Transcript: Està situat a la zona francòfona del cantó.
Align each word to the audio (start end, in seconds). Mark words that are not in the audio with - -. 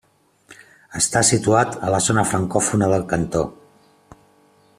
Està 0.99 1.21
situat 1.29 1.77
a 1.89 1.93
la 1.97 2.01
zona 2.07 2.25
francòfona 2.33 2.91
del 2.95 3.09
cantó. 3.13 3.45